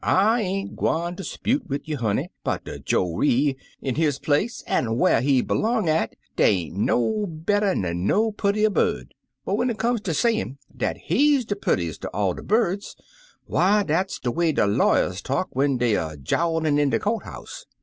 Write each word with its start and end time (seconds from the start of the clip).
I 0.03 0.41
ain't 0.41 0.75
gwine 0.75 1.15
ter 1.15 1.21
'spute 1.23 1.69
wid 1.69 1.83
you, 1.87 1.95
honey, 1.97 2.29
'bout 2.43 2.63
de 2.63 2.79
joree; 2.79 3.55
in 3.83 3.93
his 3.93 4.17
place 4.17 4.63
an' 4.63 4.95
whar 4.97 5.21
he 5.21 5.43
b'longs 5.43 5.87
at, 5.89 6.15
dey 6.35 6.55
ain't 6.57 6.75
no 6.75 7.27
better 7.27 7.75
ner 7.75 7.93
no 7.93 8.31
purtier 8.31 8.71
bird; 8.71 9.13
but 9.45 9.57
when 9.59 9.69
it 9.69 9.77
comes 9.77 10.01
ter 10.01 10.13
sayin' 10.13 10.57
dat 10.75 10.97
he's 10.97 11.45
de 11.45 11.55
purtiest 11.55 12.03
er 12.05 12.09
all 12.15 12.33
de 12.33 12.41
birds, 12.41 12.95
why, 13.45 13.83
dat's 13.83 14.17
de 14.17 14.31
way 14.31 14.51
de 14.51 14.65
lawyers 14.65 15.21
talk 15.21 15.49
when 15.51 15.77
dey 15.77 15.95
er 15.95 16.15
jowerin' 16.17 16.79
in 16.79 16.89
de 16.89 16.97
court 16.97 17.23
house. 17.25 17.67